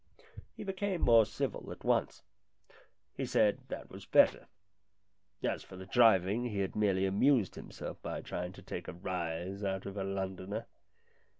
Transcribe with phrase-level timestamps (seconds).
[0.57, 2.23] He became more civil at once.
[3.13, 4.47] He said that was better.
[5.43, 9.63] As for the driving, he had merely amused himself by trying to take a rise
[9.63, 10.65] out of a Londoner.